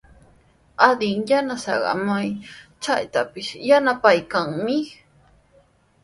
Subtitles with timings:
[0.87, 2.27] Adin yanasaaqa may
[2.83, 4.77] chaytrawpis yanapaykamanmi.